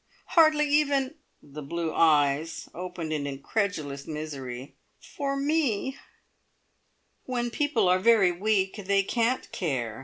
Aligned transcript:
Hardly 0.29 0.67
even" 0.67 1.13
the 1.43 1.61
blue 1.61 1.93
eyes 1.93 2.67
opened 2.73 3.13
in 3.13 3.27
incredulous 3.27 4.07
misery 4.07 4.73
"for 4.99 5.35
me!" 5.37 5.95
"When 7.25 7.51
people 7.51 7.87
are 7.87 7.99
very 7.99 8.31
weak, 8.31 8.77
they 8.77 9.03
can't 9.03 9.51
care. 9.51 9.99